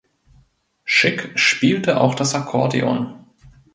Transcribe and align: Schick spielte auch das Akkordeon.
Schick 0.83 1.37
spielte 1.37 2.01
auch 2.01 2.15
das 2.15 2.33
Akkordeon. 2.33 3.23